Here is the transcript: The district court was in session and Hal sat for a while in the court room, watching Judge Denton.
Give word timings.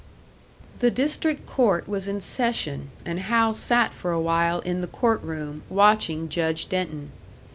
The 0.79 0.89
district 0.89 1.45
court 1.45 1.87
was 1.87 2.07
in 2.07 2.21
session 2.21 2.89
and 3.05 3.19
Hal 3.19 3.53
sat 3.53 3.93
for 3.93 4.11
a 4.11 4.19
while 4.19 4.59
in 4.61 4.81
the 4.81 4.87
court 4.87 5.21
room, 5.21 5.61
watching 5.69 6.27
Judge 6.27 6.67
Denton. 6.67 7.11